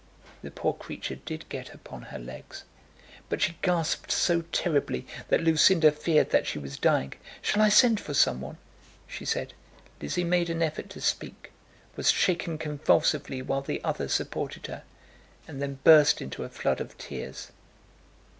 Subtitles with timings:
[0.41, 2.63] The poor creature did get upon her legs,
[3.29, 7.13] but she gasped so terribly that Lucinda feared that she was dying.
[7.39, 8.57] "Shall I send for some one?"
[9.05, 9.53] she said.
[10.01, 11.51] Lizzie made an effort to speak,
[11.95, 14.81] was shaken convulsively while the other supported her,
[15.47, 17.51] and then burst into a flood of tears.